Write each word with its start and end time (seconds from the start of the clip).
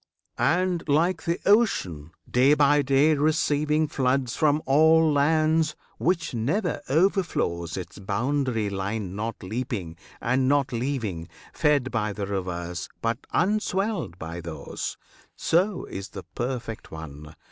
And 0.39 0.83
like 0.89 1.21
the 1.25 1.39
ocean, 1.45 2.09
day 2.27 2.55
by 2.55 2.81
day 2.81 3.13
receiving 3.13 3.87
Floods 3.87 4.35
from 4.35 4.63
all 4.65 5.11
lands, 5.11 5.75
which 5.99 6.33
never 6.33 6.81
overflows 6.89 7.77
Its 7.77 7.99
boundary 7.99 8.67
line 8.67 9.15
not 9.15 9.43
leaping, 9.43 9.95
and 10.19 10.49
not 10.49 10.73
leaving, 10.73 11.29
Fed 11.53 11.91
by 11.91 12.13
the 12.13 12.25
rivers, 12.25 12.89
but 12.99 13.27
unswelled 13.31 14.17
by 14.17 14.41
those; 14.41 14.97
So 15.35 15.85
is 15.85 16.09
the 16.09 16.23
perfect 16.33 16.89
one! 16.89 17.35